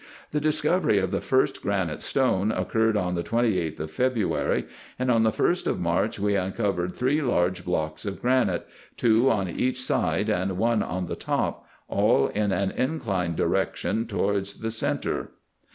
[0.31, 4.65] The discovery of the first granite stone occurred on the 28th of February,
[4.97, 8.65] and on the 1 st of March we uncovered three large blocks of granite,
[8.97, 14.61] two on each side, and one on the top, all in an inclined direction towards
[14.61, 15.33] the centre.